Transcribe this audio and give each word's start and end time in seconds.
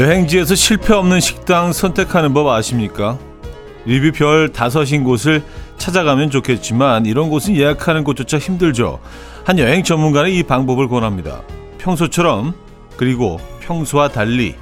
여행지에서 0.00 0.54
실패 0.54 0.94
없는 0.94 1.20
식당 1.20 1.74
선택하는 1.74 2.32
법 2.32 2.48
아십니까? 2.48 3.18
리뷰 3.84 4.12
별 4.12 4.50
다섯인 4.50 5.04
곳을 5.04 5.42
찾아가면 5.76 6.30
좋겠지만 6.30 7.04
이런 7.04 7.28
곳은 7.28 7.54
예약하는 7.54 8.02
곳조차 8.02 8.38
힘들죠. 8.38 8.98
한 9.44 9.58
여행 9.58 9.84
전문가는 9.84 10.30
이 10.30 10.42
방법을 10.42 10.88
권합니다. 10.88 11.42
평소처럼 11.76 12.54
그리고 12.96 13.38
평소와 13.60 14.08
달리 14.08 14.54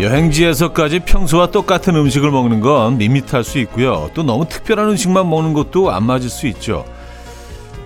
여행지에서까지 0.00 1.00
평소와 1.00 1.50
똑같은 1.50 1.94
음식을 1.94 2.30
먹는 2.30 2.60
건 2.60 2.96
밋밋할 2.96 3.44
수 3.44 3.58
있고요. 3.58 4.10
또 4.14 4.22
너무 4.22 4.48
특별한 4.48 4.88
음식만 4.90 5.28
먹는 5.28 5.52
것도 5.52 5.90
안 5.90 6.04
맞을 6.04 6.30
수 6.30 6.46
있죠. 6.48 6.84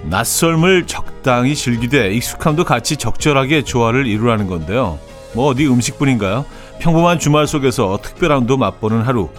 낯설을 0.05 0.87
적당히 0.87 1.55
즐기되 1.55 2.13
익숙함도 2.13 2.65
같이 2.65 2.97
적절하게 2.97 3.63
조화를 3.63 4.07
이루라는 4.07 4.47
건데요. 4.47 4.99
뭐 5.35 5.47
어디 5.47 5.67
음식뿐인가요? 5.67 6.45
평범한 6.79 7.19
주말 7.19 7.47
속에서 7.47 7.99
특별함도 8.01 8.59
맛보는 8.59 9.03
하루. 9.03 9.31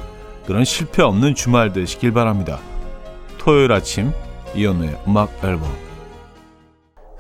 그런 0.46 0.66
실패 0.66 1.02
없는 1.02 1.36
주말 1.36 1.72
되시길 1.72 2.12
바랍니다. 2.12 2.60
토요일 3.38 3.72
아침 3.72 4.12
이연우의 4.54 4.98
음악 5.08 5.32
앨범 5.44 5.85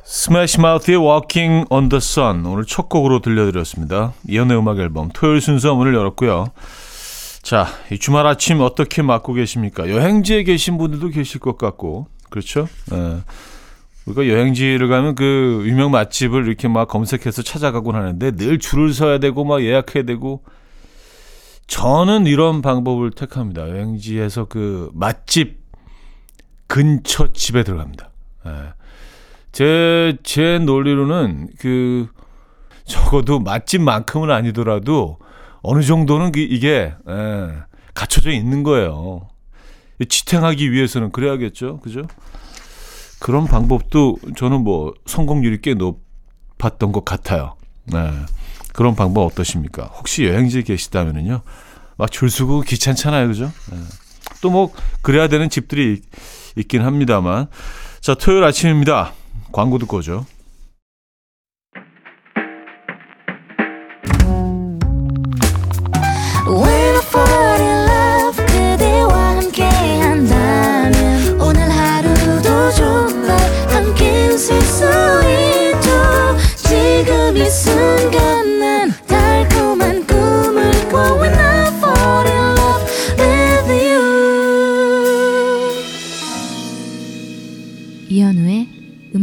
스매시 0.07 0.61
마우스의 0.61 0.97
Walking 0.97 1.65
on 1.71 1.89
the 1.89 1.97
Sun 1.97 2.45
오늘 2.45 2.65
첫 2.65 2.89
곡으로 2.89 3.21
들려드렸습니다. 3.21 4.13
이연의 4.29 4.55
음악 4.55 4.77
앨범 4.77 5.09
토요일 5.11 5.41
순서 5.41 5.73
문을 5.73 5.95
열었고요. 5.95 6.51
자, 7.41 7.65
이 7.91 7.97
주말 7.97 8.27
아침 8.27 8.61
어떻게 8.61 9.01
맞고 9.01 9.33
계십니까? 9.33 9.89
여행지에 9.89 10.43
계신 10.43 10.77
분들도 10.77 11.09
계실 11.09 11.39
것 11.39 11.57
같고 11.57 12.05
그렇죠? 12.29 12.67
예. 12.93 13.21
우리가 14.05 14.27
여행지를 14.27 14.87
가면 14.89 15.15
그 15.15 15.63
유명 15.65 15.89
맛집을 15.89 16.45
이렇게 16.45 16.67
막 16.67 16.87
검색해서 16.87 17.41
찾아가곤 17.41 17.95
하는데 17.95 18.31
늘 18.35 18.59
줄을 18.59 18.93
서야 18.93 19.17
되고 19.17 19.43
막 19.43 19.63
예약해야 19.63 20.03
되고 20.03 20.43
저는 21.65 22.27
이런 22.27 22.61
방법을 22.61 23.09
택합니다. 23.09 23.67
여행지에서 23.67 24.45
그 24.45 24.91
맛집 24.93 25.57
근처 26.67 27.33
집에 27.33 27.63
들어갑니다. 27.63 28.11
예. 28.45 28.84
제, 29.55 30.17
제 30.23 30.59
논리로는 30.59 31.47
그, 31.59 32.09
적어도 32.83 33.39
맛집만큼은 33.39 34.29
아니더라도 34.29 35.17
어느 35.61 35.81
정도는 35.81 36.33
그, 36.33 36.41
이게, 36.41 36.93
예, 37.07 37.49
갖춰져 37.93 38.31
있는 38.31 38.63
거예요. 38.63 39.29
지탱하기 40.09 40.73
위해서는 40.73 41.13
그래야겠죠. 41.13 41.79
그죠? 41.79 42.01
그런 43.21 43.45
방법도 43.45 44.17
저는 44.35 44.61
뭐 44.65 44.93
성공률이 45.05 45.61
꽤 45.61 45.73
높았던 45.73 46.91
것 46.91 47.05
같아요. 47.05 47.55
네. 47.85 48.11
그런 48.73 48.93
방법 48.93 49.21
어떠십니까? 49.21 49.85
혹시 49.85 50.25
여행지에 50.25 50.63
계시다면은요. 50.63 51.43
막 51.95 52.11
줄 52.11 52.29
서고 52.29 52.59
귀찮잖아요. 52.59 53.29
그죠? 53.29 53.45
네. 53.71 53.77
또뭐 54.41 54.73
그래야 55.01 55.29
되는 55.29 55.49
집들이 55.49 56.01
있긴 56.57 56.81
합니다만. 56.81 57.47
자, 58.01 58.15
토요일 58.15 58.43
아침입니다. 58.43 59.13
광고 59.55 59.77
듣고 59.77 59.97
오죠. 59.99 60.25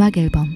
음악 0.03 0.17
앨범 0.17 0.53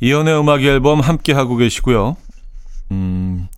이연의 0.00 0.40
음악 0.40 0.62
앨범 0.62 1.00
함께 1.00 1.34
하고 1.34 1.56
계시고요. 1.56 2.16
음, 2.92 3.48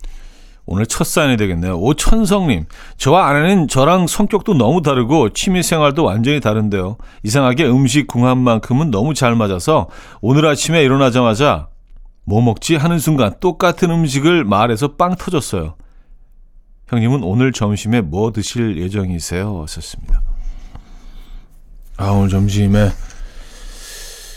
오늘 0.67 0.87
첫 0.87 1.05
사연이 1.05 1.37
되겠네요. 1.37 1.79
오천성님, 1.79 2.65
저와 2.97 3.29
아내는 3.29 3.69
저랑 3.69 4.09
성격도 4.09 4.55
너무 4.55 4.83
다르고 4.83 5.29
취미 5.35 5.63
생활도 5.63 6.03
완전히 6.03 6.41
다른데요. 6.41 6.97
이상하게 7.23 7.67
음식 7.69 8.09
궁합만큼은 8.09 8.91
너무 8.91 9.15
잘 9.15 9.37
맞아서 9.37 9.89
오늘 10.21 10.47
아침에 10.47 10.83
일어나자마자 10.83 11.69
뭐 12.25 12.43
먹지 12.43 12.75
하는 12.75 12.99
순간 12.99 13.35
똑같은 13.39 13.89
음식을 13.89 14.45
말해서 14.45 14.97
빵 14.97 15.15
터졌어요. 15.15 15.77
형님은 16.89 17.23
오늘 17.23 17.53
점심에 17.53 18.01
뭐 18.01 18.33
드실 18.33 18.79
예정이세요? 18.79 19.63
하셨습니다. 19.63 20.30
아, 22.01 22.13
오늘 22.13 22.31
점심에 22.31 22.89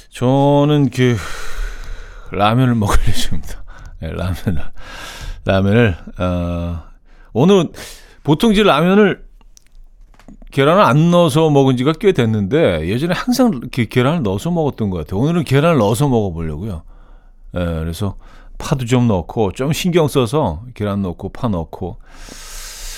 저는 0.09 0.89
그 0.89 1.15
라면을 2.31 2.75
먹을 2.75 2.97
예정입니다. 3.07 3.63
네, 4.01 4.09
라면을 4.11 4.71
라면을 5.45 5.97
어, 6.19 6.83
오늘 7.31 7.69
보통 8.21 8.51
이제 8.51 8.63
라면을 8.63 9.23
계란을 10.51 10.83
안 10.83 11.09
넣어서 11.11 11.49
먹은 11.49 11.77
지가 11.77 11.93
꽤 12.01 12.11
됐는데 12.11 12.89
예전에 12.89 13.13
항상 13.15 13.53
이렇게 13.53 13.85
계란을 13.85 14.23
넣어서 14.23 14.51
먹었던 14.51 14.89
것 14.89 14.97
같아요. 14.97 15.21
오늘은 15.21 15.45
계란을 15.45 15.77
넣어서 15.77 16.09
먹어보려고요. 16.09 16.83
예, 17.55 17.59
그래서 17.59 18.17
파도 18.57 18.83
좀 18.83 19.07
넣고 19.07 19.53
좀 19.53 19.71
신경 19.71 20.09
써서 20.09 20.63
계란 20.73 21.01
넣고 21.01 21.31
파 21.31 21.47
넣고 21.47 21.97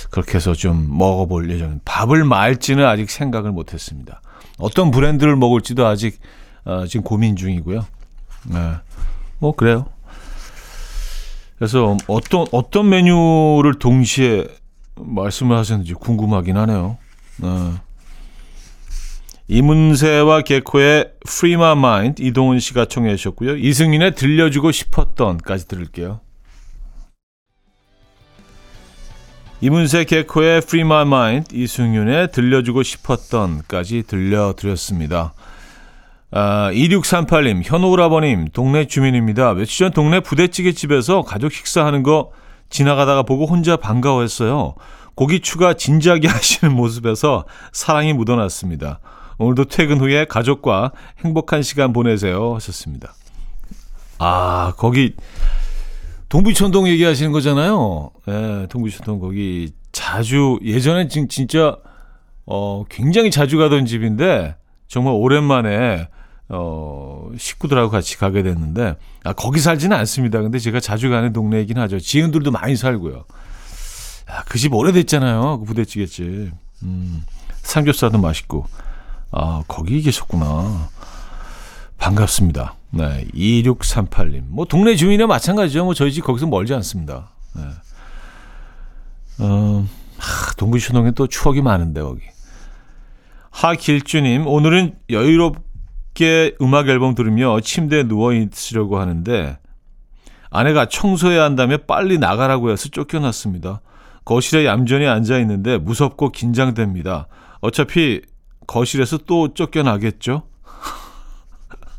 그렇게 0.10 0.36
해서 0.36 0.56
좀 0.56 0.88
먹어볼 0.98 1.52
예정입니다. 1.52 1.84
밥을 1.86 2.24
말지는 2.24 2.84
아직 2.84 3.12
생각을 3.12 3.52
못했습니다. 3.52 4.22
어떤 4.58 4.92
브랜드를 4.92 5.36
먹을지도 5.36 5.86
아직 5.86 6.20
어, 6.64 6.86
지금 6.88 7.04
고민 7.04 7.36
중이고요. 7.36 7.86
네. 8.50 8.74
뭐 9.40 9.56
그래요. 9.56 9.86
그래서 11.58 11.98
어떤 12.08 12.46
어떤 12.52 12.90
메뉴를 12.90 13.80
동시에 13.80 14.46
말씀을 14.96 15.58
하셨는지 15.58 15.94
궁금하긴 15.94 16.58
하네요. 16.58 16.98
네. 17.38 17.48
이문세와 19.48 20.42
개코의 20.42 21.12
Free 21.28 21.54
My 21.54 21.74
Mind 21.74 22.24
이동훈 22.24 22.60
씨가 22.60 22.86
청해 22.86 23.16
주셨고요. 23.16 23.58
이승민의 23.58 24.16
들려주고 24.16 24.72
싶었던까지 24.72 25.68
들을게요. 25.68 26.22
이문세 29.66 30.04
개코의 30.04 30.58
Free 30.60 30.82
My 30.82 31.08
Mind, 31.08 31.56
이승윤의 31.58 32.32
들려주고 32.34 32.84
싶었던까지 32.84 34.04
들려드렸습니다. 34.04 35.34
아, 36.30 36.70
2638님, 36.72 37.62
현오라버님, 37.66 38.50
동네 38.54 38.86
주민입니다. 38.86 39.56
며칠 39.56 39.80
전 39.80 39.92
동네 39.92 40.20
부대찌개 40.20 40.72
집에서 40.72 41.24
가족 41.24 41.52
식사하는 41.52 42.04
거 42.04 42.30
지나가다가 42.70 43.24
보고 43.24 43.48
혼자 43.48 43.76
반가워했어요. 43.76 44.76
고기 45.16 45.40
추가 45.40 45.74
진지하게 45.74 46.28
하시는 46.30 46.72
모습에서 46.72 47.46
사랑이 47.72 48.14
묻어났습니다. 48.14 49.00
오늘도 49.40 49.66
퇴근 49.66 50.00
후에 50.00 50.26
가족과 50.26 50.92
행복한 51.24 51.64
시간 51.64 51.92
보내세요. 51.92 52.54
하셨습니다. 52.54 53.16
아, 54.20 54.74
거기 54.78 55.16
동부천동 56.30 56.88
얘기하시는 56.90 57.32
거잖아요. 57.32 58.12
예, 58.28 58.68
동부천동 58.70 59.20
거기 59.20 59.72
자주 59.92 60.60
예전에 60.64 61.08
진, 61.08 61.30
진짜 61.30 61.78
어 62.46 62.84
굉장히 62.90 63.32
자주 63.32 63.58
가던 63.58 63.86
집인데 63.86 64.56
정말 64.88 65.14
오랜만에 65.14 66.08
어 66.50 67.30
식구들하고 67.38 67.90
같이 67.90 68.18
가게 68.18 68.44
됐는데 68.44 68.96
아 69.24 69.34
거기 69.34 69.60
살지는 69.60 69.96
않습니다. 69.98 70.42
근데 70.42 70.60
제가 70.60 70.80
자주 70.80 71.10
가는 71.10 71.32
동네이긴 71.34 71.78
하죠. 71.80 72.00
지인들도 72.00 72.52
많이 72.52 72.76
살고요. 72.76 73.26
아, 74.28 74.44
그 74.46 74.58
집 74.58 74.74
오래됐잖아요. 74.74 75.60
그 75.60 75.66
부대찌개집. 75.66 76.52
음, 76.84 77.24
삼겹살도 77.62 78.18
맛있고. 78.18 78.66
아, 79.32 79.64
거기 79.68 80.02
계셨구나. 80.02 80.90
반갑습니다. 81.98 82.76
네, 82.92 83.26
2638님. 83.34 84.44
뭐 84.48 84.66
동네 84.66 84.96
주민이나 84.96 85.28
마찬가지죠. 85.28 85.86
뭐 85.86 85.94
저희 85.94 86.12
집 86.12 86.22
거기서 86.24 86.48
멀지 86.48 86.74
않습니다. 86.74 87.30
네. 87.56 87.62
어, 89.40 89.86
하, 90.18 90.54
동부시동에 90.54 91.12
또 91.12 91.28
추억이 91.28 91.62
많은데 91.62 92.02
거기. 92.02 92.22
하길주님, 93.52 94.48
오늘은 94.48 94.96
여유롭게 95.10 96.56
음악 96.62 96.90
앨범 96.90 97.16
들으며 97.16 97.60
침대에 97.62 98.04
누워 98.04 98.34
있으려고 98.34 99.00
하는데 99.00 99.58
아내가 100.50 100.88
청소해야 100.88 101.44
한다며 101.44 101.78
빨리 101.78 102.18
나가라고 102.18 102.72
해서 102.72 102.90
쫓겨났습니다. 102.90 103.82
거실에 104.26 104.66
얌전히 104.66 105.06
앉아 105.08 105.40
있는데 105.40 105.78
무섭고 105.78 106.30
긴장됩니다. 106.32 107.28
어차피 107.62 108.22
거실에서 108.68 109.18
또 109.20 109.54
쫓겨나겠죠? 109.54 110.44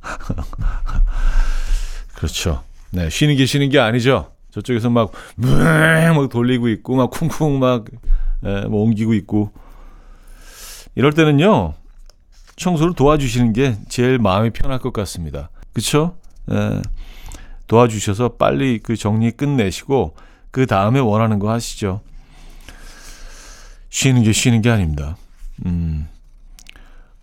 그렇죠. 2.17 2.63
네, 2.91 3.11
쉬는 3.11 3.37
게 3.37 3.47
쉬는 3.47 3.71
게 3.71 3.79
아니죠. 3.79 4.33
저쪽에서 4.51 4.89
막, 4.89 5.13
막 5.37 6.29
돌리고 6.31 6.69
있고, 6.69 6.97
막 6.97 7.11
쿵쿵 7.11 7.59
막, 7.59 7.85
에, 8.45 8.67
뭐 8.67 8.83
옮기고 8.85 9.15
있고. 9.15 9.53
이럴 10.95 11.13
때는요, 11.13 11.75
청소를 12.57 12.95
도와주시는 12.95 13.53
게 13.53 13.77
제일 13.89 14.19
마음이 14.19 14.51
편할 14.51 14.79
것 14.79 14.93
같습니다. 14.95 15.51
그쵸? 15.75 16.17
에, 16.51 16.81
도와주셔서 17.67 18.37
빨리 18.37 18.79
그 18.79 18.97
정리 18.97 19.31
끝내시고, 19.31 20.17
그 20.51 20.67
다음에 20.67 21.01
원하는 21.01 21.39
거 21.39 21.51
하시죠. 21.51 22.01
쉬는 23.91 24.23
게 24.23 24.33
쉬는 24.33 24.63
게 24.63 24.71
아닙니다. 24.71 25.17
음. 25.67 26.09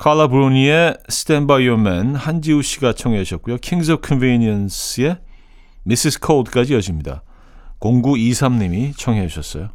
칼라 0.03 0.27
브로니의 0.27 0.97
Stand 1.09 1.47
By 1.47 1.65
Your 1.65 1.79
Man 1.79 2.15
한지우 2.15 2.61
씨가 2.61 2.91
청해 2.91 3.23
주셨고요. 3.23 3.55
Kings 3.61 3.89
of 3.89 4.05
Convenience의 4.05 5.15
Mrs. 5.87 6.19
Cold까지 6.21 6.73
이어집니다. 6.73 7.23
0923님이 7.79 8.97
청해 8.97 9.25
주셨어요. 9.27 9.69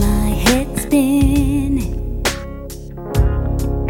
My 0.00 0.32
head's 0.44 0.76
spinning. 0.76 2.20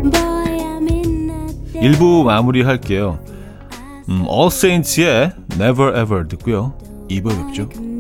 Boy, 0.02 0.58
I'm 0.58 0.90
in 0.90 1.30
a. 1.30 1.80
1부 1.80 2.24
마무리할게요. 2.24 3.18
음, 4.10 4.26
All 4.28 4.48
Saints의 4.48 5.32
Never 5.52 5.98
Ever 5.98 6.28
듣고요. 6.28 6.76
2부에 7.08 7.46
뵙죠. 7.46 7.91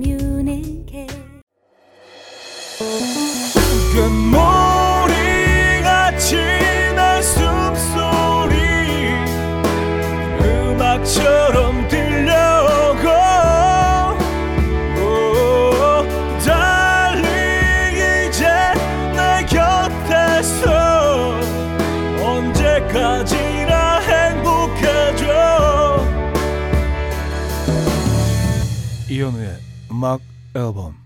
이현우의 29.22 29.56
음악 29.92 30.20
앨범 30.56 30.96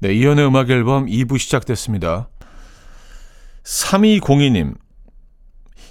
네, 0.00 0.12
이연의 0.12 0.46
음악 0.46 0.68
앨범 0.68 1.06
2부 1.06 1.38
시작됐습니다. 1.38 2.28
3202님. 3.62 4.74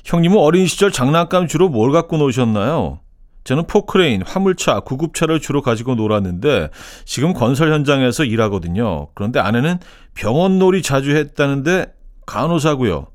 형님은 0.03 0.37
어린 0.37 0.67
시절 0.67 0.91
장난감 0.91 1.47
주로 1.47 1.69
뭘 1.69 1.91
갖고 1.91 2.17
노셨나요? 2.17 2.99
저는 3.43 3.65
포크레인, 3.65 4.21
화물차, 4.21 4.81
구급차를 4.81 5.39
주로 5.39 5.61
가지고 5.61 5.95
놀았는데 5.95 6.69
지금 7.05 7.33
건설 7.33 7.71
현장에서 7.71 8.23
일하거든요. 8.25 9.07
그런데 9.15 9.39
아내는 9.39 9.79
병원 10.13 10.59
놀이 10.59 10.83
자주 10.83 11.15
했다는데 11.15 11.91
간호사고요. 12.27 13.07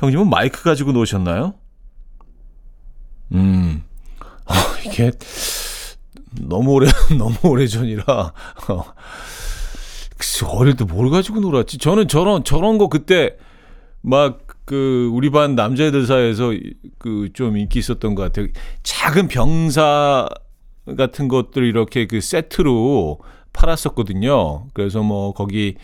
형님은 0.00 0.28
마이크 0.28 0.64
가지고 0.64 0.92
노셨나요? 0.92 1.54
음. 3.32 3.84
어, 4.44 4.54
이게 4.84 5.12
너무 6.52 6.72
오래 6.72 6.86
너무 7.18 7.34
오래 7.44 7.66
전이라 7.66 8.04
어, 8.68 8.84
글쎄, 10.16 10.46
어릴 10.46 10.76
때 10.76 10.84
뭘 10.84 11.10
가지고 11.10 11.40
놀았지? 11.40 11.78
저는 11.78 12.08
저런 12.08 12.44
저런 12.44 12.78
거 12.78 12.88
그때 12.88 13.36
막 14.02 14.52
그 14.64 15.10
우리 15.12 15.30
반 15.30 15.54
남자애들 15.54 16.06
사이에서 16.06 16.52
그 16.98 17.28
좀 17.34 17.56
인기 17.56 17.78
있었던 17.78 18.14
것 18.14 18.22
같아요. 18.22 18.46
작은 18.82 19.28
병사 19.28 20.28
같은 20.96 21.28
것들 21.28 21.64
이렇게 21.64 22.06
그 22.06 22.20
세트로 22.20 23.18
팔았었거든요. 23.52 24.66
그래서 24.72 25.02
뭐 25.02 25.32
거기 25.34 25.76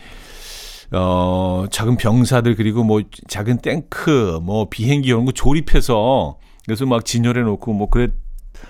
어 0.91 1.65
작은 1.69 1.97
병사들 1.97 2.55
그리고 2.55 2.83
뭐 2.83 3.01
작은 3.27 3.59
탱크 3.61 4.39
뭐 4.41 4.69
비행기 4.69 5.09
이런 5.09 5.25
거 5.25 5.31
조립해서 5.31 6.37
그래서 6.65 6.85
막 6.85 7.05
진열해 7.05 7.41
놓고 7.41 7.73
뭐 7.73 7.89
그랬 7.89 8.11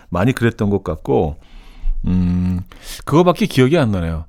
많이 0.09 0.33
그랬던 0.33 0.69
것 0.69 0.83
같고 0.83 1.37
음 2.05 2.61
그거밖에 3.05 3.45
기억이 3.45 3.77
안 3.77 3.91
나네요. 3.91 4.25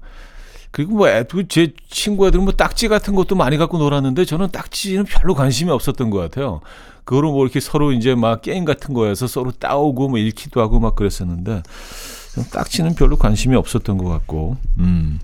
그리고 0.71 0.97
뭐 0.97 1.09
애들 1.09 1.49
제 1.49 1.73
친구 1.89 2.27
애들은 2.27 2.45
뭐 2.45 2.53
딱지 2.53 2.89
같은 2.89 3.15
것도 3.15 3.35
많이 3.35 3.57
갖고 3.57 3.79
놀았는데 3.79 4.25
저는 4.25 4.51
딱지는 4.51 5.05
별로 5.05 5.35
관심이 5.35 5.71
없었던 5.71 6.11
것 6.11 6.19
같아요. 6.19 6.61
그거로 7.05 7.33
뭐 7.33 7.45
이렇게 7.45 7.59
서로 7.59 7.93
이제 7.93 8.15
막 8.15 8.43
게임 8.43 8.65
같은 8.65 8.95
거에서 8.95 9.27
서로 9.27 9.51
따오고 9.51 10.09
뭐 10.09 10.19
읽기도 10.19 10.61
하고 10.61 10.79
막 10.79 10.95
그랬었는데 10.95 11.63
딱지는 12.53 12.95
별로 12.95 13.17
관심이 13.17 13.57
없었던 13.57 13.99
것 13.99 14.09
같고, 14.09 14.57
음. 14.79 15.19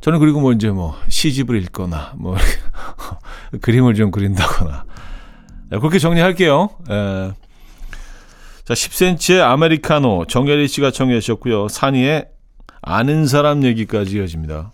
저는 0.00 0.20
그리고 0.20 0.40
뭐 0.40 0.52
이제 0.52 0.70
뭐 0.70 0.96
시집을 1.08 1.60
읽거나 1.64 2.14
뭐 2.16 2.36
그림을 3.60 3.94
좀 3.94 4.10
그린다거나 4.10 4.84
네, 5.70 5.78
그렇게 5.78 5.98
정리할게요. 5.98 6.70
에. 6.88 7.32
자, 8.68 8.74
10cm의 8.74 9.40
아메리카노 9.40 10.26
정혜리 10.28 10.68
씨가 10.68 10.90
청해 10.90 11.18
주셨고요. 11.20 11.68
산이의 11.68 12.28
아는 12.82 13.26
사람 13.26 13.64
얘기까지 13.64 14.18
이어집니다. 14.18 14.72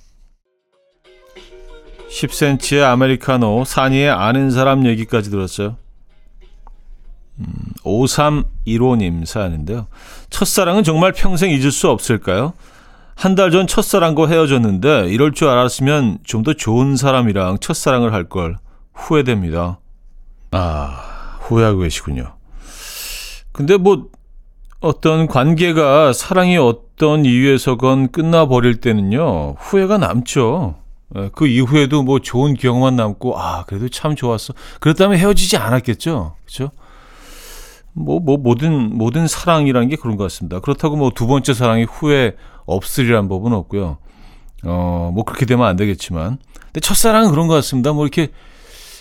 10cm의 2.10 2.82
아메리카노, 2.82 3.62
산이의 3.64 4.10
아는 4.10 4.50
사람 4.50 4.84
얘기까지 4.84 5.30
들었어요. 5.30 5.76
음, 7.38 7.46
5315님 7.84 9.24
사연인데요. 9.26 9.86
첫사랑은 10.28 10.82
정말 10.82 11.12
평생 11.12 11.50
잊을 11.52 11.70
수 11.70 11.88
없을까요? 11.88 12.54
한 13.16 13.36
달 13.36 13.52
전 13.52 13.68
첫사랑과 13.68 14.26
헤어졌는데 14.26 15.06
이럴 15.10 15.32
줄 15.32 15.46
알았으면 15.46 16.18
좀 16.24 16.42
더 16.42 16.52
좋은 16.52 16.96
사람이랑 16.96 17.58
첫사랑을 17.60 18.12
할 18.12 18.28
걸 18.28 18.56
후회됩니다. 18.92 19.78
아, 20.50 21.38
후회하고 21.42 21.78
계시군요. 21.80 22.34
근데 23.54 23.76
뭐 23.76 24.08
어떤 24.80 25.28
관계가 25.28 26.12
사랑이 26.12 26.56
어떤 26.58 27.24
이유에서건 27.24 28.10
끝나버릴 28.10 28.80
때는요, 28.80 29.54
후회가 29.58 29.96
남죠. 29.96 30.74
예, 31.16 31.30
그 31.32 31.46
이후에도 31.46 32.02
뭐 32.02 32.18
좋은 32.18 32.54
기억만 32.54 32.96
남고, 32.96 33.38
아, 33.38 33.64
그래도 33.64 33.88
참 33.88 34.16
좋았어. 34.16 34.54
그렇다면 34.80 35.18
헤어지지 35.18 35.56
않았겠죠. 35.56 36.34
그죠? 36.44 36.70
뭐, 37.92 38.18
뭐, 38.18 38.36
모든, 38.36 38.98
모든 38.98 39.28
사랑이라는 39.28 39.88
게 39.88 39.94
그런 39.96 40.16
것 40.16 40.24
같습니다. 40.24 40.58
그렇다고 40.58 40.96
뭐 40.96 41.10
두 41.10 41.28
번째 41.28 41.54
사랑이 41.54 41.84
후회 41.84 42.34
없으리란 42.66 43.28
법은 43.28 43.52
없고요. 43.52 43.98
어, 44.64 45.12
뭐 45.14 45.24
그렇게 45.24 45.46
되면 45.46 45.64
안 45.64 45.76
되겠지만. 45.76 46.38
근데 46.64 46.80
첫사랑은 46.80 47.30
그런 47.30 47.46
것 47.46 47.54
같습니다. 47.54 47.92
뭐 47.92 48.04
이렇게 48.04 48.32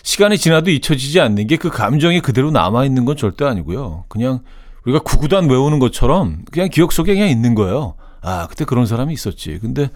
시간이 0.04 0.38
지나도 0.38 0.70
잊혀지지 0.70 1.20
않는 1.22 1.48
게 1.48 1.58
그 1.58 1.70
감정이 1.70 2.20
그대로 2.22 2.52
남아 2.52 2.86
있는 2.86 3.06
건 3.06 3.16
절대 3.18 3.46
아니고요. 3.46 4.06
그냥 4.10 4.42
우리가 4.86 5.00
구구단 5.00 5.50
외우는 5.50 5.80
것처럼 5.80 6.44
그냥 6.52 6.70
기억 6.70 6.92
속에 6.92 7.14
그냥 7.14 7.30
있는 7.30 7.56
거예요. 7.56 7.96
아, 8.22 8.48
그때 8.50 8.66
그런 8.66 8.86
사람이 8.86 9.14
있었지. 9.14 9.60
근데 9.62 9.90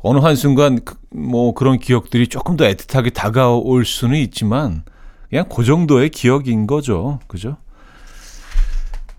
어느 0.00 0.18
한 0.18 0.36
순간 0.36 0.80
그- 0.84 0.96
뭐 1.10 1.54
그런 1.54 1.78
기억들이 1.78 2.28
조금 2.28 2.56
더 2.56 2.64
애틋하게 2.66 3.12
다가올 3.14 3.84
수는 3.86 4.18
있지만 4.18 4.84
그냥 5.30 5.46
그 5.48 5.64
정도의 5.64 6.10
기억인 6.10 6.66
거죠. 6.66 7.18
그죠? 7.26 7.56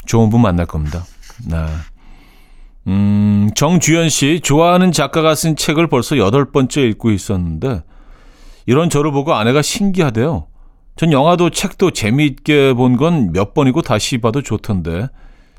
좋은 0.06 0.30
분 0.30 0.42
만날 0.42 0.66
겁니다. 0.68 1.04
네. 1.48 1.58
음, 2.88 3.50
정주현 3.56 4.10
씨, 4.10 4.40
좋아하는 4.42 4.92
작가가 4.94 5.36
쓴 5.36 5.56
책을 5.58 5.88
벌써 5.88 6.18
여덟 6.18 6.50
번째 6.52 6.84
읽고 6.84 7.12
있었는데, 7.12 7.82
이런 8.68 8.90
저를 8.92 9.12
보고 9.12 9.34
아내가 9.34 9.62
신기하대요. 9.64 10.46
전 10.98 11.12
영화도 11.12 11.50
책도 11.50 11.92
재미있게 11.92 12.74
본 12.74 12.98
건 12.98 13.32
몇 13.32 13.54
번이고 13.54 13.82
다시 13.82 14.18
봐도 14.20 14.42
좋던데, 14.42 15.08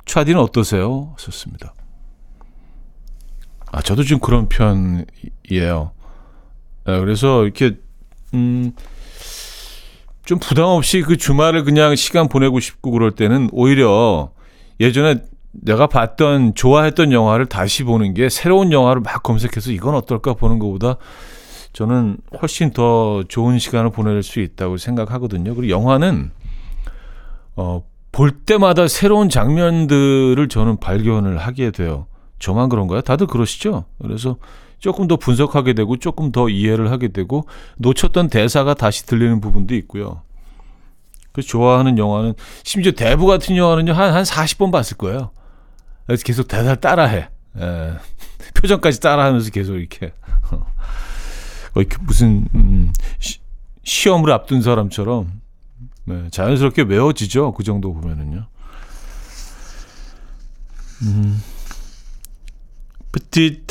차디는 0.05 0.39
어떠세요? 0.41 1.15
좋습니다. 1.19 1.75
아, 3.71 3.83
저도 3.83 4.03
좀 4.05 4.19
그런 4.19 4.49
편이에요. 4.49 5.93
네, 6.87 7.01
그래서 7.01 7.45
이렇게, 7.45 7.77
음, 8.35 8.73
좀 10.25 10.39
부담 10.39 10.67
없이 10.67 11.03
그 11.03 11.17
주말을 11.17 11.65
그냥 11.65 11.95
시간 11.97 12.29
보내고 12.29 12.61
싶고 12.61 12.91
그럴 12.91 13.13
때는 13.13 13.49
오히려 13.53 14.31
예전에 14.81 15.17
내가 15.53 15.87
봤던 15.87 16.55
좋아했던 16.55 17.13
영화를 17.13 17.47
다시 17.47 17.83
보는 17.85 18.13
게 18.15 18.29
새로운 18.29 18.71
영화를 18.73 19.01
막 19.03 19.23
검색해서 19.23 19.73
이건 19.73 19.95
어떨까 19.95 20.35
보는 20.35 20.59
것보다 20.59 20.97
저는 21.79 22.19
훨씬 22.41 22.71
더 22.71 23.23
좋은 23.29 23.59
시간을 23.59 23.91
보낼 23.91 24.23
수 24.23 24.41
있다고 24.41 24.77
생각하거든요. 24.77 25.55
그리고 25.55 25.71
영화는 25.71 26.31
어 27.57 27.83
볼 28.13 28.33
때마다 28.33 28.89
새로운 28.89 29.29
장면들을 29.29 30.49
저는 30.49 30.79
발견을 30.79 31.39
하게 31.39 31.71
돼요. 31.71 32.07
저만 32.39 32.69
그런가요? 32.69 33.01
다들 33.01 33.27
그러시죠? 33.27 33.85
그래서 34.03 34.39
조금 34.79 35.09
더 35.09 35.17
분석하게 35.17 35.75
되고 35.75 35.97
조금 35.97 36.33
더 36.33 36.49
이해를 36.49 36.91
하게 36.91 37.09
되고 37.09 37.47
놓쳤던 37.77 38.29
대사가 38.29 38.75
다시 38.75 39.07
들리는 39.07 39.41
부분도 39.41 39.75
있고요. 39.77 40.23
그 41.33 41.43
좋아하는 41.43 41.99
영화는 41.99 42.35
심지어 42.65 42.93
대부 42.93 43.27
같은 43.27 43.57
영화는요 43.57 43.93
한, 43.93 44.13
한 44.13 44.25
40번 44.25 44.73
봤을 44.73 44.97
거예요. 44.97 45.31
그래서 46.07 46.25
계속 46.25 46.49
대사 46.49 46.75
따라해. 46.75 47.29
예. 47.59 47.93
표정까지 48.55 49.01
따라하면서 49.01 49.51
계속 49.51 49.77
이렇게. 49.77 50.13
어, 51.75 51.81
이렇게 51.81 51.97
무슨, 52.01 52.49
음, 52.55 52.93
시, 53.19 53.39
시험을 53.85 54.31
앞둔 54.33 54.63
사람처럼 54.63 55.41
네, 56.05 56.29
자연스럽게 56.31 56.83
외워지죠. 56.83 57.53
그 57.53 57.63
정도 57.63 57.93
보면은요. 57.93 58.47
음. 61.03 61.43
petit 63.13 63.67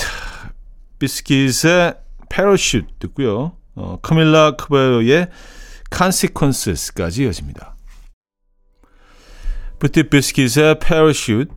비스킷의 0.99 1.95
패러슈트 2.29 2.87
듣고요. 2.99 3.53
어, 3.75 3.99
카밀라 4.01 4.55
크베어의 4.55 5.29
consequences까지 5.91 7.23
이어집니다. 7.23 7.75
petit 9.79 10.09
비스킷의 10.09 10.79
패러슈트 10.79 11.51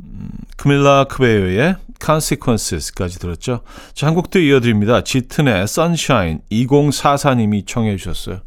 음, 0.00 0.30
카밀라 0.56 1.04
크베어의 1.04 1.76
consequences까지 2.04 3.18
들었죠. 3.18 3.60
자, 3.94 4.06
한 4.06 4.14
곡도 4.14 4.38
이어드립니다. 4.40 5.02
짙은의 5.02 5.64
sunshine 5.64 6.40
2044님이 6.50 7.66
청해 7.66 7.96
주셨어요. 7.96 8.40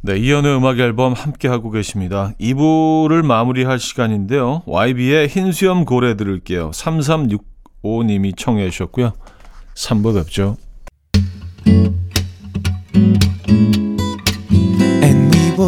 네, 0.00 0.16
이연의 0.16 0.56
음악 0.56 0.78
앨범 0.78 1.12
함께 1.12 1.48
하고 1.48 1.70
계십니다. 1.70 2.32
2부를 2.40 3.22
마무리할 3.24 3.78
시간인데요. 3.78 4.62
YB의 4.64 5.28
흰 5.28 5.52
수염 5.52 5.84
고래 5.84 6.16
들을게요. 6.16 6.70
3365님이 6.70 8.36
청해 8.36 8.70
주셨고요. 8.70 9.12
3부 9.74 10.14
뵙죠. 10.14 10.56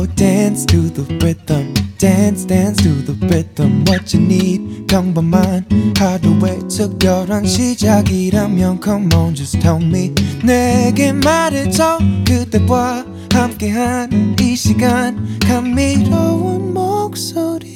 Dance 0.07 0.65
to 0.67 0.89
the 0.93 1.03
rhythm. 1.23 1.75
Dance, 1.99 2.47
dance 2.47 2.83
to 2.83 2.91
the 3.05 3.15
rhythm. 3.27 3.85
What 3.87 4.17
you 4.17 4.25
need, 4.25 4.87
평범한 4.87 5.67
하루의 5.97 6.61
특별한 6.69 7.45
시작이라면 7.47 8.81
Come 8.83 9.15
on, 9.15 9.35
just 9.35 9.59
tell 9.61 9.83
me. 9.83 10.13
내게 10.45 11.13
말해줘. 11.13 11.99
그대와 12.27 13.05
함께한 13.33 14.37
이 14.41 14.57
시간. 14.57 15.39
감미로운 15.41 16.73
목소리. 16.73 17.71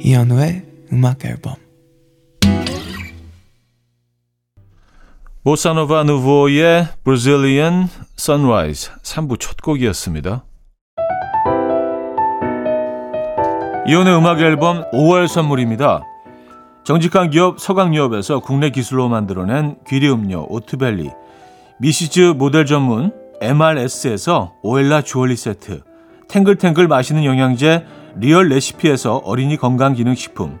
이현우의 0.00 0.62
음악 0.92 1.24
앨범. 1.24 1.54
보사노바 5.44 6.04
누보의 6.04 6.86
Brazilian 7.02 7.88
Sunrise 8.16 8.92
3부 9.02 9.40
첫 9.40 9.56
곡이었습니다. 9.60 10.44
이현우의 13.88 14.16
음악 14.16 14.40
앨범 14.40 14.88
5월 14.92 15.26
선물입니다. 15.26 16.04
정직한 16.84 17.30
기업 17.30 17.58
서강유업에서 17.58 18.38
국내 18.38 18.70
기술로 18.70 19.08
만들어낸 19.08 19.74
귀리 19.88 20.08
음료 20.08 20.46
오트벨리 20.48 21.10
미시즈 21.80 22.34
모델 22.36 22.64
전문 22.64 23.12
MRS에서 23.40 24.52
오엘라 24.62 25.02
주얼리 25.02 25.34
세트 25.34 25.82
탱글탱글 26.28 26.86
맛있는 26.86 27.24
영양제 27.24 27.84
리얼 28.14 28.48
레시피에서 28.48 29.16
어린이 29.16 29.56
건강기능식품 29.56 30.60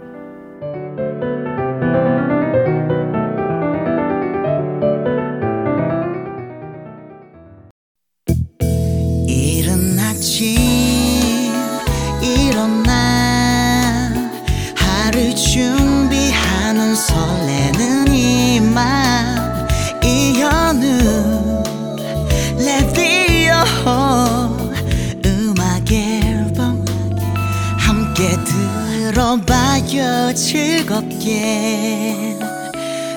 들어봐요 29.31 30.33
즐겁게 30.33 32.37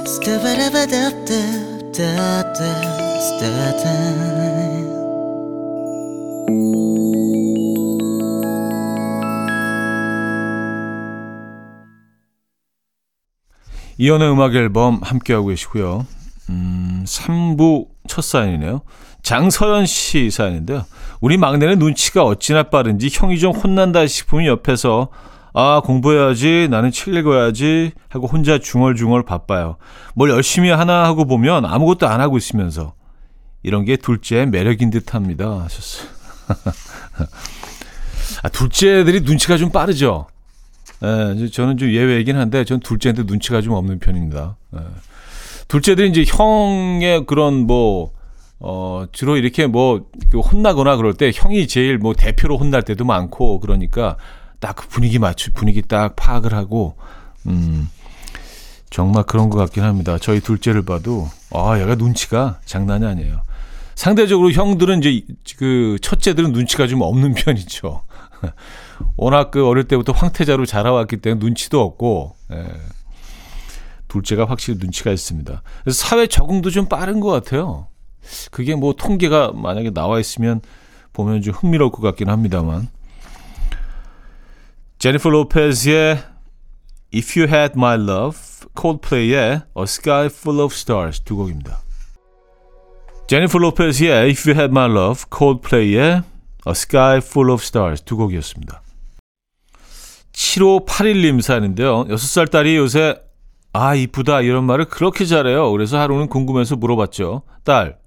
스타바라바답답답답답 0.07 2.55
이연의 13.97 14.31
음악 14.31 14.55
앨범 14.55 15.01
함께하고 15.03 15.49
계시고요. 15.49 16.07
음, 16.51 17.05
3부 17.07 17.89
첫 18.07 18.23
사연이네요. 18.23 18.83
장서연 19.23 19.87
씨 19.87 20.31
사연인데요. 20.31 20.85
우리 21.21 21.39
막내는 21.39 21.79
눈치가 21.79 22.25
어찌나 22.25 22.65
빠른지 22.65 23.09
형이 23.11 23.39
좀 23.39 23.53
혼난다 23.53 24.07
싶으면 24.07 24.47
옆에서 24.47 25.09
아 25.57 25.81
공부해야지 25.85 26.67
나는 26.69 26.91
책 26.91 27.15
읽어야지 27.15 27.93
하고 28.09 28.27
혼자 28.27 28.59
중얼중얼 28.59 29.25
바빠요. 29.25 29.77
뭘 30.15 30.31
열심히 30.31 30.69
하나 30.69 31.05
하고 31.05 31.27
보면 31.27 31.65
아무것도 31.65 32.09
안 32.09 32.21
하고 32.21 32.37
있으면서 32.37 32.95
이런 33.63 33.85
게 33.85 33.97
둘째의 33.97 34.47
매력인 34.47 34.91
듯 34.91 35.15
합니다 35.15 35.63
하셨어요. 35.63 36.09
아, 38.43 38.49
둘째들이 38.49 39.21
눈치가 39.21 39.57
좀 39.57 39.71
빠르죠. 39.71 40.27
예, 41.03 41.49
저는 41.49 41.77
좀 41.77 41.89
예외이긴 41.89 42.37
한데 42.37 42.65
전 42.65 42.81
둘째한테 42.81 43.23
눈치가 43.23 43.61
좀 43.61 43.75
없는 43.75 44.01
편입니다. 44.01 44.57
예. 44.77 44.81
둘째들이 45.69 46.11
이제 46.11 46.25
형의 46.27 47.27
그런 47.27 47.67
뭐 47.67 48.13
어, 48.59 49.07
주로 49.13 49.37
이렇게 49.37 49.67
뭐 49.67 50.05
혼나거나 50.33 50.97
그럴 50.97 51.15
때 51.15 51.31
형이 51.33 51.69
제일 51.69 51.99
뭐 51.99 52.13
대표로 52.15 52.59
혼날 52.59 52.83
때도 52.83 53.05
많고 53.05 53.61
그러니까 53.61 54.17
딱 54.65 54.75
그 54.77 54.89
분위기 54.89 55.19
맞추 55.19 55.53
분위기 55.53 55.83
딱 55.83 56.17
파악을 56.17 56.55
하고 56.55 56.97
음 57.47 57.89
정말 58.91 59.25
그런 59.25 59.51
것 59.51 59.59
같긴 59.59 59.83
합니다. 59.85 60.17
저희 60.19 60.41
둘째를 60.41 60.83
봐도 60.83 61.29
아 61.53 61.79
얘가 61.81 61.95
눈치가 61.97 62.61
장난이 62.65 63.05
아니에요. 63.05 63.43
상대적으로 63.95 64.51
형들은 64.53 65.01
이제 65.01 65.11
이- 65.11 65.27
그 65.57 65.99
첫째들은 66.01 66.53
눈치가 66.53 66.87
좀 66.87 67.03
없는 67.03 67.35
편이죠. 67.39 68.03
워낙 69.17 69.51
그 69.51 69.67
어릴 69.67 69.85
때부터 69.85 70.13
황태자로 70.13 70.67
자라왔기 70.67 71.19
때문에 71.19 71.45
눈치도 71.45 71.81
없고, 71.81 72.35
예. 72.53 72.67
둘째가 74.09 74.45
확실히 74.47 74.79
눈치가 74.79 75.11
있습니다. 75.11 75.63
그래서 75.83 76.07
사회 76.07 76.27
적응도 76.27 76.71
좀 76.71 76.87
빠른 76.89 77.21
것 77.21 77.31
같아요. 77.31 77.89
그게 78.51 78.75
뭐 78.75 78.95
통계가 78.95 79.53
만약에 79.55 79.91
나와 79.91 80.21
있으면 80.21 80.61
보면 81.13 81.43
좀 81.43 81.55
흥미로울 81.55 81.91
것 81.91 82.01
같긴 82.03 82.29
합니다만. 82.29 82.89
제니퍼 85.05 85.29
로페즈의 85.29 86.17
If 87.15 87.39
You 87.39 87.55
Had 87.55 87.75
My 87.77 88.01
Love, 88.01 88.39
콜드플레이의 88.73 89.51
A 89.77 89.83
Sky 89.83 90.25
Full 90.33 90.63
of 90.63 90.75
Stars 90.75 91.21
두 91.21 91.37
곡입니다. 91.37 91.83
제니퍼 93.27 93.59
로페즈의 93.59 94.31
If 94.31 94.49
You 94.49 94.59
Had 94.59 94.73
My 94.73 94.91
Love, 94.91 95.25
콜드플레이의 95.29 96.11
A 96.11 96.23
Sky 96.71 97.19
Full 97.19 97.51
of 97.51 97.63
Stars 97.63 98.03
두 98.05 98.17
곡이었습니다. 98.17 98.81
7581님 100.33 101.43
사연인데요. 101.43 102.07
6살 102.07 102.51
딸이 102.51 102.75
요새 102.77 103.21
아 103.75 103.95
이쁘다 103.95 104.41
이런 104.41 104.65
말을 104.65 104.87
그렇게 104.87 105.27
잘해요. 105.27 105.71
그래서 105.73 105.99
하루는 105.99 106.29
궁금해서 106.29 106.77
물어봤죠. 106.77 107.43
딸, 107.63 107.99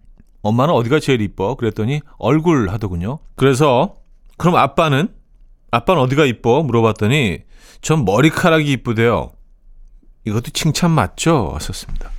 엄마는 0.42 0.74
어디가 0.74 1.00
제일 1.00 1.22
이뻐? 1.22 1.54
그랬더니 1.54 2.02
얼굴 2.18 2.70
하더군요. 2.72 3.20
그래서 3.36 3.98
그럼 4.38 4.56
아빠는? 4.56 5.17
아빠는 5.72 6.02
어디가 6.02 6.26
이뻐? 6.26 6.64
물어봤더니 6.64 7.40
전 7.82 8.06
머리카락이 8.06 8.72
이쁘대요. 8.72 9.32
이것도 10.26 10.52
칭찬 10.52 10.92
맞죠? 10.92 11.50
왔었습니다. 11.54 12.12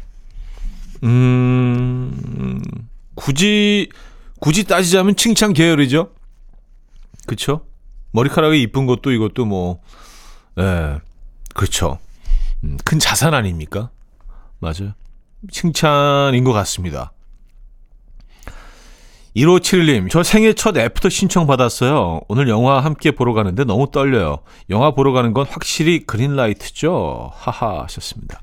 음, 1.04 2.62
굳이, 3.14 3.88
굳이 4.40 4.64
따지자면 4.64 5.16
칭찬 5.16 5.52
계열이죠? 5.52 6.12
그쵸? 7.26 7.66
머리카락이 8.12 8.60
이쁜 8.62 8.86
것도 8.86 9.12
이것도 9.12 9.44
뭐, 9.44 9.80
예, 10.58 10.98
그렇죠. 11.54 11.98
음, 12.64 12.78
큰 12.84 12.98
자산 12.98 13.34
아닙니까? 13.34 13.90
맞아요. 14.58 14.94
칭찬인 15.50 16.44
것 16.44 16.52
같습니다. 16.52 17.12
1571님, 19.38 20.10
저 20.10 20.22
생애 20.22 20.52
첫 20.52 20.76
애프터 20.76 21.08
신청 21.08 21.46
받았어요. 21.46 22.22
오늘 22.28 22.48
영화 22.48 22.80
함께 22.80 23.10
보러 23.12 23.32
가는데 23.34 23.64
너무 23.64 23.90
떨려요. 23.90 24.38
영화 24.70 24.90
보러 24.90 25.12
가는 25.12 25.32
건 25.32 25.46
확실히 25.48 26.04
green 26.04 26.49
light죠? 26.49 27.30
하하 27.34 27.82
하셨습니다. 27.84 28.40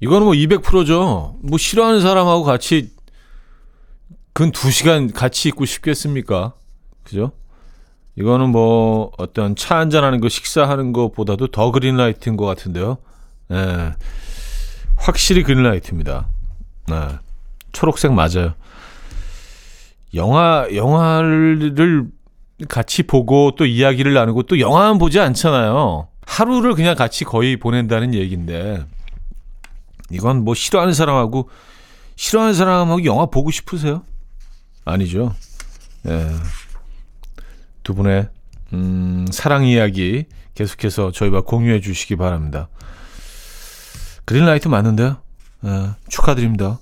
이거는 0.00 0.26
뭐 0.26 0.34
200%죠. 0.34 1.36
뭐 1.40 1.58
싫어하는 1.58 2.00
사람하고 2.00 2.44
같이 2.44 2.90
근 4.34 4.52
2시간 4.52 5.14
같이 5.14 5.48
있고 5.48 5.64
싶겠습니까? 5.64 6.52
그죠? 7.04 7.32
이거는 8.16 8.50
뭐 8.50 9.12
어떤 9.16 9.56
차 9.56 9.78
한잔하는 9.78 10.20
거 10.20 10.28
식사하는 10.28 10.92
것보다도 10.92 11.48
더 11.48 11.70
그린라이트인 11.70 12.36
것 12.36 12.44
같은데요. 12.44 12.98
예. 13.52 13.92
확실히 14.96 15.42
그린라이트입니다. 15.42 16.28
네. 16.88 17.25
초록색 17.76 18.14
맞아요. 18.14 18.54
영화 20.14 20.66
영화를 20.74 22.06
같이 22.70 23.02
보고 23.02 23.50
또 23.54 23.66
이야기를 23.66 24.14
나누고 24.14 24.44
또 24.44 24.58
영화만 24.58 24.96
보지 24.96 25.20
않잖아요. 25.20 26.08
하루를 26.26 26.74
그냥 26.74 26.94
같이 26.96 27.24
거의 27.24 27.58
보낸다는 27.58 28.14
얘기인데 28.14 28.86
이건 30.10 30.42
뭐 30.42 30.54
싫어하는 30.54 30.94
사람하고 30.94 31.50
싫어하는 32.16 32.54
사람하고 32.54 33.04
영화 33.04 33.26
보고 33.26 33.50
싶으세요? 33.50 34.04
아니죠. 34.86 35.34
예. 36.06 36.30
두 37.82 37.94
분의 37.94 38.30
음, 38.72 39.26
사랑 39.30 39.66
이야기 39.66 40.24
계속해서 40.54 41.12
저희와 41.12 41.42
공유해 41.42 41.82
주시기 41.82 42.16
바랍니다. 42.16 42.68
그린라이트 44.24 44.68
맞는데요? 44.68 45.18
예, 45.66 45.90
축하드립니다. 46.08 46.78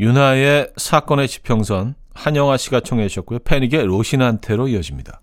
유나의 0.00 0.72
사건의 0.76 1.28
지평선 1.28 1.94
한영아 2.14 2.56
씨가 2.56 2.80
청해 2.80 3.08
주셨고요. 3.08 3.40
패닉의 3.40 3.86
로신한테로 3.86 4.68
이어집니다. 4.68 5.20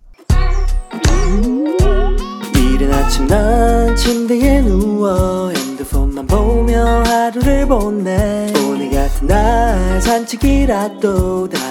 이른 2.55 2.93
아침 2.93 3.27
난 3.27 3.95
침대에 3.95 4.61
누워 4.61 5.49
핸드폰만 5.49 6.25
보며 6.27 7.03
하루를 7.03 7.67
보내 7.67 8.51
오늘 8.65 8.89
같은 8.91 9.27
날 9.27 10.01
산책이라도 10.01 11.49
다 11.49 11.70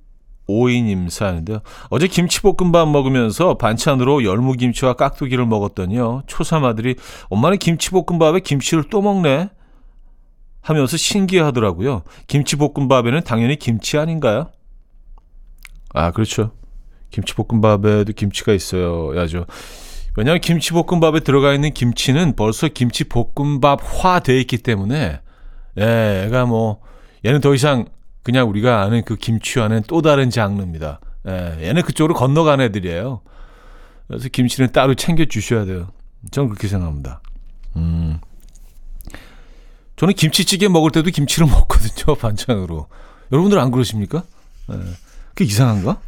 2952님 0.51 1.09
사연인데요. 1.09 1.59
어제 1.89 2.07
김치볶음밥 2.07 2.87
먹으면서 2.89 3.57
반찬으로 3.57 4.23
열무김치와 4.23 4.93
깍두기를 4.93 5.45
먹었더니요. 5.45 6.23
초삼 6.27 6.65
아들이 6.65 6.95
엄마는 7.29 7.57
김치볶음밥에 7.57 8.39
김치를 8.41 8.85
또 8.89 9.01
먹네? 9.01 9.49
하면서 10.61 10.95
신기하더라고요. 10.95 12.03
김치볶음밥에는 12.27 13.21
당연히 13.23 13.57
김치 13.57 13.97
아닌가요? 13.97 14.51
아, 15.93 16.11
그렇죠. 16.11 16.51
김치볶음밥에도 17.09 18.13
김치가 18.13 18.53
있어야죠. 18.53 19.45
왜냐하면 20.15 20.41
김치볶음밥에 20.41 21.21
들어가 21.21 21.53
있는 21.53 21.73
김치는 21.73 22.35
벌써 22.35 22.67
김치볶음밥화 22.67 24.19
돼 24.19 24.39
있기 24.41 24.57
때문에 24.57 25.19
예, 25.79 26.23
얘가 26.25 26.45
뭐 26.45 26.81
얘는 27.25 27.39
더 27.39 27.53
이상 27.53 27.85
그냥 28.23 28.49
우리가 28.49 28.81
아는 28.81 29.03
그 29.03 29.15
김치와는 29.15 29.83
또 29.87 30.01
다른 30.01 30.29
장르입니다. 30.29 30.99
예, 31.27 31.67
얘는 31.67 31.83
그쪽으로 31.83 32.13
건너간 32.13 32.61
애들이에요. 32.61 33.21
그래서 34.07 34.29
김치는 34.29 34.71
따로 34.71 34.93
챙겨 34.95 35.25
주셔야 35.25 35.65
돼요. 35.65 35.89
저는 36.31 36.49
그렇게 36.49 36.67
생각합니다. 36.67 37.21
음. 37.77 38.19
저는 39.95 40.13
김치찌개 40.15 40.67
먹을 40.67 40.91
때도 40.91 41.09
김치를 41.11 41.47
먹거든요, 41.51 42.15
반찬으로. 42.15 42.87
여러분들 43.31 43.59
안 43.59 43.71
그러십니까? 43.71 44.23
예. 44.71 44.77
그게 45.29 45.45
이상한가? 45.45 45.99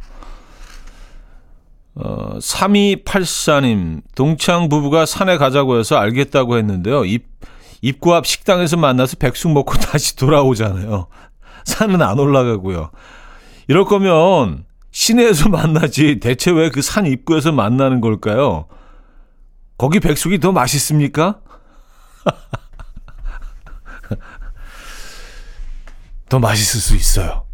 어, 1.96 2.38
3284님, 2.38 4.02
동창 4.14 4.68
부부가 4.68 5.06
산에 5.06 5.36
가자고 5.38 5.78
해서 5.78 5.96
알겠다고 5.96 6.58
했는데요. 6.58 7.04
입, 7.04 7.26
입구 7.82 8.14
앞 8.14 8.26
식당에서 8.26 8.76
만나서 8.76 9.16
백숙 9.16 9.52
먹고 9.52 9.74
다시 9.78 10.16
돌아오잖아요. 10.16 11.06
산은 11.64 12.02
안 12.02 12.18
올라가고요. 12.18 12.90
이럴 13.68 13.84
거면 13.84 14.64
시내에서 14.90 15.48
만나지 15.50 16.18
대체 16.20 16.50
왜 16.50 16.70
그 16.70 16.80
산 16.82 17.06
입구에서 17.06 17.52
만나는 17.52 18.00
걸까요? 18.00 18.66
거기 19.78 20.00
백숙이 20.00 20.40
더 20.40 20.50
맛있습니까? 20.52 21.40
더 26.28 26.38
맛있을 26.38 26.80
수 26.80 26.96
있어요. 26.96 27.44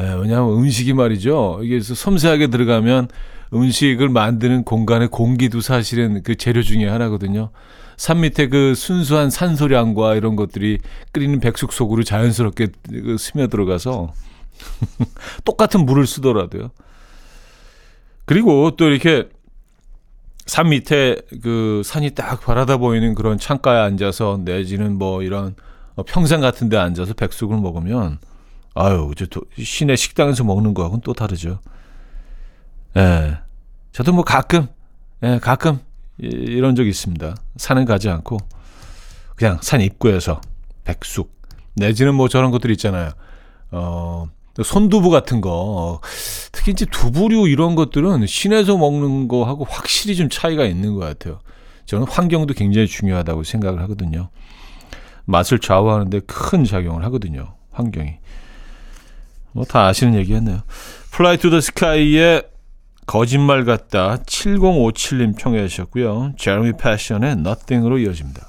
예, 0.00 0.04
왜냐하면 0.20 0.52
음식이 0.58 0.92
말이죠. 0.92 1.60
이게 1.62 1.80
섬세하게 1.80 2.48
들어가면 2.48 3.08
음식을 3.52 4.08
만드는 4.08 4.64
공간의 4.64 5.08
공기도 5.08 5.60
사실은 5.60 6.22
그 6.22 6.34
재료 6.34 6.62
중에 6.62 6.88
하나거든요. 6.88 7.50
산 7.96 8.20
밑에 8.20 8.48
그 8.48 8.74
순수한 8.74 9.30
산소량과 9.30 10.14
이런 10.14 10.36
것들이 10.36 10.78
끓이는 11.12 11.40
백숙 11.40 11.72
속으로 11.72 12.02
자연스럽게 12.02 12.68
그 12.88 13.16
스며 13.18 13.46
들어가서 13.46 14.12
똑같은 15.44 15.84
물을 15.84 16.06
쓰더라도요. 16.06 16.70
그리고 18.24 18.72
또 18.76 18.88
이렇게 18.88 19.28
산 20.46 20.68
밑에 20.68 21.16
그 21.42 21.82
산이 21.84 22.10
딱 22.10 22.40
바라다 22.40 22.76
보이는 22.76 23.14
그런 23.14 23.38
창가에 23.38 23.78
앉아서 23.80 24.40
내지는 24.44 24.98
뭐 24.98 25.22
이런 25.22 25.54
평상 26.06 26.40
같은 26.40 26.68
데 26.68 26.76
앉아서 26.76 27.14
백숙을 27.14 27.56
먹으면 27.58 28.18
아유, 28.74 29.12
또 29.30 29.42
시내 29.56 29.96
식당에서 29.96 30.44
먹는 30.44 30.74
거하고는 30.74 31.02
또 31.02 31.12
다르죠. 31.12 31.60
예. 32.96 33.38
저도 33.92 34.12
뭐 34.12 34.24
가끔, 34.24 34.66
예, 35.22 35.38
가끔 35.40 35.78
이- 36.22 36.26
이런 36.26 36.74
적 36.74 36.86
있습니다. 36.86 37.34
산은 37.56 37.84
가지 37.84 38.08
않고 38.08 38.38
그냥 39.36 39.58
산 39.62 39.80
입구에서 39.80 40.40
백숙 40.84 41.32
내지는 41.74 42.14
뭐 42.14 42.28
저런 42.28 42.50
것들 42.50 42.70
있잖아요. 42.72 43.10
어, 43.72 44.26
손두부 44.62 45.10
같은 45.10 45.40
거 45.40 46.00
특히 46.52 46.70
이제 46.72 46.84
두부류 46.86 47.48
이런 47.48 47.74
것들은 47.74 48.26
시내에서 48.26 48.76
먹는 48.76 49.26
거하고 49.26 49.64
확실히 49.64 50.14
좀 50.14 50.28
차이가 50.28 50.64
있는 50.64 50.94
것 50.94 51.00
같아요. 51.00 51.40
저는 51.86 52.06
환경도 52.08 52.54
굉장히 52.54 52.86
중요하다고 52.86 53.42
생각을 53.42 53.82
하거든요. 53.82 54.30
맛을 55.24 55.58
좌우하는데 55.58 56.20
큰 56.20 56.64
작용을 56.64 57.02
하거든요. 57.06 57.54
환경이. 57.72 58.12
뭐 59.52 59.64
다 59.64 59.86
아시는 59.86 60.14
얘기였네요. 60.14 60.62
플라이 61.10 61.36
투 61.38 61.50
더 61.50 61.60
스카이의 61.60 62.44
거짓말 63.06 63.64
같다 63.64 64.16
7057님 64.26 65.38
청해 65.38 65.68
주셨고요. 65.68 66.32
제레미 66.36 66.72
패션의 66.76 67.32
Nothing으로 67.32 67.98
이어집니다. 67.98 68.46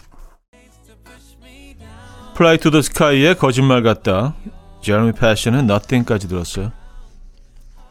플라이 2.36 2.58
투더 2.58 2.82
스카이의 2.82 3.36
거짓말 3.36 3.84
같다 3.84 4.36
제레미 4.82 5.12
패션의 5.12 5.62
Nothing까지 5.62 6.28
들었어요. 6.28 6.72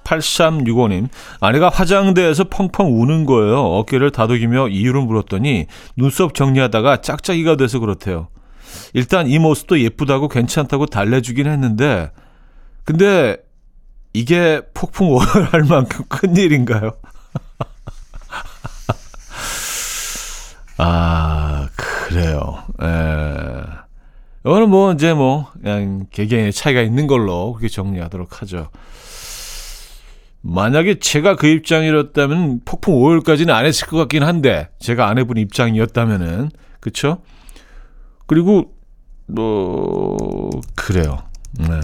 8365님, 0.05 1.09
아내가 1.41 1.71
화장대에서 1.71 2.45
펑펑 2.45 3.01
우는 3.01 3.25
거예요. 3.25 3.59
어깨를 3.59 4.11
다독이며 4.11 4.69
이유를 4.69 5.01
물었더니 5.03 5.67
눈썹 5.97 6.35
정리하다가 6.35 7.01
짝짝이가 7.01 7.57
돼서 7.57 7.79
그렇대요. 7.79 8.29
일단 8.93 9.27
이 9.27 9.39
모습도 9.39 9.81
예쁘다고 9.81 10.29
괜찮다고 10.29 10.87
달래주긴 10.87 11.47
했는데, 11.47 12.11
근데 12.85 13.39
이게 14.15 14.63
폭풍 14.73 15.11
오열할 15.11 15.65
만큼 15.69 16.05
큰 16.09 16.37
일인가요? 16.37 16.93
아, 20.79 21.69
그래요. 21.77 22.65
에. 22.81 22.87
이거는 24.47 24.71
뭐 24.71 24.93
이제 24.93 25.15
뭐 25.15 25.51
그냥 25.53 26.07
개개인의 26.11 26.53
차이가 26.53 26.81
있는 26.81 27.07
걸로 27.07 27.53
그렇게 27.53 27.69
정리하도록 27.69 28.43
하죠. 28.43 28.71
만약에 30.43 30.99
제가 30.99 31.37
그 31.37 31.47
입장이었다면 31.47 32.61
폭풍 32.67 32.95
5일까지는 32.95 33.51
안 33.51 33.65
했을 33.65 33.87
것 33.87 33.97
같긴 33.97 34.23
한데 34.23 34.69
제가 34.79 35.09
아내분 35.09 35.39
입장이었다면은 35.39 36.51
그쵸? 36.81 37.23
그리고 38.27 38.75
뭐 39.27 40.51
그래요. 40.75 41.23
네. 41.59 41.81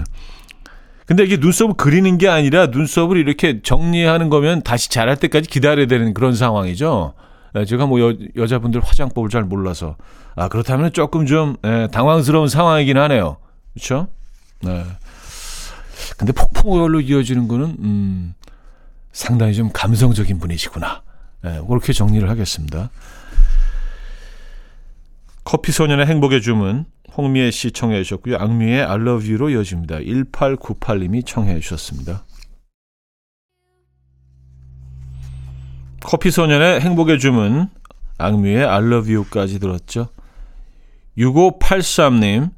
근데 1.11 1.25
이게 1.25 1.39
눈썹을 1.39 1.75
그리는 1.77 2.19
게 2.19 2.29
아니라 2.29 2.67
눈썹을 2.67 3.17
이렇게 3.17 3.63
정리하는 3.63 4.29
거면 4.29 4.63
다시 4.63 4.89
자랄 4.91 5.17
때까지 5.17 5.49
기다려야 5.49 5.87
되는 5.87 6.15
그런 6.15 6.37
상황이죠. 6.37 7.15
네, 7.53 7.65
제가 7.65 7.87
뭐 7.87 8.01
여, 8.01 8.15
여자분들 8.37 8.81
화장법을 8.81 9.29
잘 9.29 9.43
몰라서 9.43 9.97
아 10.37 10.47
그렇다면 10.47 10.93
조금 10.93 11.27
좀 11.27 11.57
예, 11.65 11.89
당황스러운 11.91 12.47
상황이긴 12.47 12.97
하네요. 12.97 13.39
그렇죠? 13.75 14.07
네. 14.61 14.85
근데 16.17 16.33
폭풍 16.33 16.71
오열로 16.71 17.01
이어지는 17.01 17.49
거는 17.49 17.77
음, 17.81 18.35
상당히 19.11 19.53
좀 19.55 19.71
감성적인 19.73 20.39
분이시구나. 20.39 21.03
네, 21.43 21.61
그렇게 21.67 21.93
정리를 21.93 22.31
하겠습니다. 22.31 22.89
커피 25.43 25.73
소년의 25.73 26.07
행복의 26.07 26.41
주문 26.41 26.85
홍미애 27.17 27.51
씨 27.51 27.71
청해 27.71 28.03
주셨고요. 28.03 28.37
악뮤의 28.37 28.83
I 28.83 28.97
love 28.97 29.29
you로 29.29 29.51
이어집니다. 29.51 29.99
1898님이 29.99 31.25
청해 31.27 31.61
주셨습니다. 31.61 32.25
커피 36.03 36.31
소년의 36.31 36.81
행복의 36.81 37.19
주문 37.19 37.69
악뮤의 38.19 38.65
I 38.65 38.83
love 38.83 39.15
you까지 39.15 39.59
들었죠. 39.59 40.09
6583님 41.19 42.51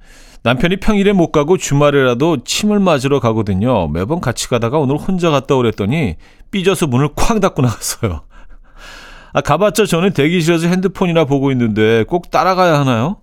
남편이 0.44 0.78
평일에 0.78 1.12
못 1.12 1.30
가고 1.30 1.56
주말에라도 1.56 2.42
침을 2.44 2.80
맞으러 2.80 3.20
가거든요. 3.20 3.88
매번 3.88 4.20
같이 4.20 4.48
가다가 4.48 4.78
오늘 4.78 4.96
혼자 4.96 5.30
갔다 5.30 5.54
오랬더니 5.54 6.16
삐져서 6.50 6.88
문을 6.88 7.10
쾅 7.14 7.40
닫고 7.40 7.62
나갔어요. 7.62 8.22
아, 9.32 9.40
가봤자 9.40 9.86
저는 9.86 10.12
대기실에서 10.12 10.66
핸드폰이나 10.68 11.24
보고 11.24 11.50
있는데 11.52 12.04
꼭 12.04 12.30
따라가야 12.30 12.78
하나요? 12.78 13.21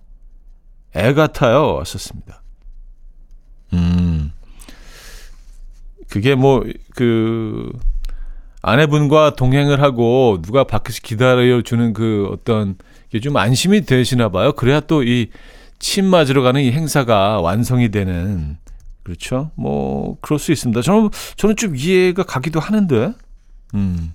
애 0.96 1.12
같아요. 1.14 1.74
왔었습니다. 1.74 2.42
음. 3.74 4.32
그게 6.08 6.34
뭐, 6.34 6.64
그, 6.94 7.70
아내분과 8.62 9.36
동행을 9.36 9.80
하고 9.82 10.38
누가 10.42 10.64
밖에서 10.64 10.98
기다려주는 11.02 11.92
그 11.94 12.28
어떤 12.32 12.76
게 13.10 13.18
좀 13.20 13.36
안심이 13.36 13.82
되시나 13.86 14.28
봐요. 14.28 14.52
그래야 14.52 14.80
또 14.80 15.02
이 15.02 15.30
침 15.78 16.04
맞으러 16.04 16.42
가는 16.42 16.60
이 16.60 16.70
행사가 16.72 17.40
완성이 17.40 17.88
되는 17.90 18.58
그렇죠. 19.02 19.50
뭐 19.54 20.18
그럴 20.20 20.38
수 20.38 20.52
있습니다. 20.52 20.82
저는 20.82 21.08
저는 21.36 21.56
좀 21.56 21.74
이해가 21.74 22.22
가기도 22.24 22.60
하는데, 22.60 23.14
음, 23.74 24.12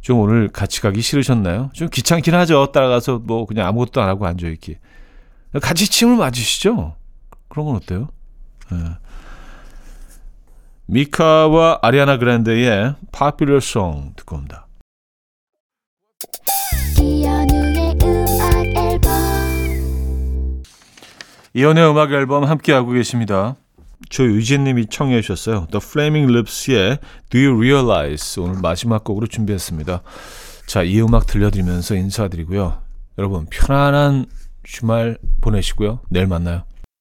좀 0.00 0.18
오늘 0.18 0.48
같이 0.48 0.80
가기 0.80 1.00
싫으셨나요? 1.02 1.70
좀 1.72 1.88
귀찮긴 1.88 2.34
하죠. 2.34 2.72
따라가서 2.72 3.20
뭐 3.24 3.46
그냥 3.46 3.68
아무것도 3.68 4.02
안 4.02 4.08
하고 4.08 4.26
앉아 4.26 4.48
있기. 4.48 4.76
같이 5.58 5.90
침을 5.90 6.16
맞으시죠. 6.16 6.94
그런 7.48 7.66
건 7.66 7.76
어때요? 7.76 8.08
예. 8.72 8.76
미카와 10.86 11.80
아리아나 11.82 12.18
그란데의 12.18 12.94
Popular 13.12 13.58
Song 13.58 14.14
듣고 14.16 14.36
옵니다. 14.36 14.66
이연의 21.52 21.90
음악 21.90 22.12
앨범 22.12 22.44
함께하고 22.44 22.92
계십니다. 22.92 23.56
조유진 24.08 24.64
님이 24.64 24.86
청해 24.86 25.20
주셨어요. 25.20 25.66
The 25.70 25.80
Flaming 25.82 26.32
Lips의 26.32 26.98
Do 27.28 27.40
You 27.40 27.56
Realize 27.56 28.42
오늘 28.42 28.60
마지막 28.60 29.04
곡으로 29.04 29.26
준비했습니다. 29.26 30.02
자, 30.66 30.82
이 30.82 31.00
음악 31.00 31.26
들려드리면서 31.26 31.96
인사드리고요. 31.96 32.80
여러분 33.18 33.46
편안한 33.50 34.26
주말 34.70 35.18
보내시고요. 35.40 36.00
내일 36.10 36.26
만나요. 36.26 36.64